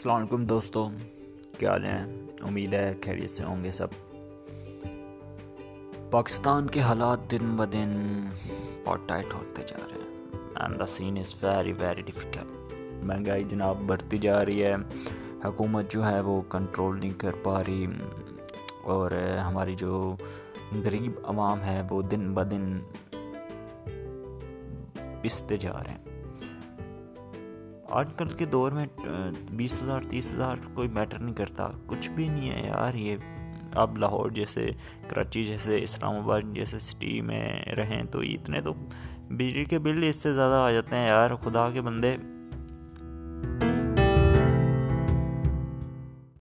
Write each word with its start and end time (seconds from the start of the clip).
السلام 0.00 0.16
علیکم 0.16 0.44
دوستوں 0.44 0.90
کیا 1.58 1.72
حال 1.72 1.84
ہیں؟ 1.84 2.06
امید 2.42 2.74
ہے 2.74 2.94
خیریت 3.04 3.30
سے 3.30 3.44
ہوں 3.44 3.64
گے 3.64 3.70
سب۔ 3.70 3.86
پاکستان 6.10 6.66
کے 6.66 6.80
حالات 6.80 7.30
دن 7.30 7.56
بہ 7.56 7.64
دن 7.64 8.24
بہت 8.84 9.00
ٹائٹ 9.06 9.34
ہوتے 9.34 9.62
جا 9.62 9.76
رہے 9.88 9.98
ہیں۔ 9.98 10.26
And 10.54 10.80
the 10.80 10.86
scene 10.86 11.18
is 11.18 11.44
very 11.44 11.72
very 11.72 12.02
difficult 12.02 12.74
مہنگائی 13.04 13.44
جناب 13.44 13.78
بڑھتی 13.86 14.18
جا 14.18 14.44
رہی 14.44 14.64
ہے۔ 14.64 14.74
حکومت 15.44 15.92
جو 15.92 16.08
ہے 16.08 16.20
وہ 16.20 16.42
کنٹرول 16.48 17.00
نہیں 17.00 17.18
کر 17.18 17.32
پا 17.42 17.64
رہی۔ 17.64 17.86
اور 18.82 19.10
ہماری 19.46 19.74
جو 19.74 20.16
غریب 20.84 21.12
عوام 21.22 21.60
ہے 21.60 21.82
وہ 21.90 22.02
دن 22.02 22.34
بہ 22.34 22.42
دن 22.42 22.78
پستے 25.22 25.56
جا 25.56 25.72
رہے 25.72 25.92
ہیں۔ 25.92 26.09
آج 27.90 28.08
کل 28.16 28.28
کے 28.28 28.46
دور 28.46 28.72
میں 28.72 28.86
بیس 29.50 29.82
ہزار، 29.82 30.00
تیس 30.08 30.34
ہزار 30.34 30.56
کوئی 30.74 30.88
میٹر 30.88 31.18
نہیں 31.18 31.34
کرتا، 31.34 31.68
کچھ 31.86 32.10
بھی 32.10 32.28
نہیں 32.28 32.50
ہے 32.50 32.66
یار 32.66 32.94
یہ۔ 32.94 33.16
اب 33.72 33.96
لاہور 33.96 34.30
جیسے، 34.30 34.70
کراچی 35.08 35.44
جیسے، 35.44 35.82
اسلام 35.82 36.16
آباد 36.16 36.40
جیسے 36.52 36.78
سٹی 36.78 37.20
میں 37.20 37.62
رہیں 37.76 38.02
تو 38.02 38.18
اتنے 38.18 38.60
تو 38.60 38.72
بجلی 39.30 39.64
کے 39.64 39.78
بل 39.78 40.04
اس 40.08 40.16
سے 40.16 40.34
زیادہ 40.34 40.54
آ 40.54 40.70
جاتے 40.70 40.96
ہیں 40.96 41.08
یار، 41.08 41.30
خدا 41.34 41.70
کے 41.70 41.80
بندے۔ 41.80 42.16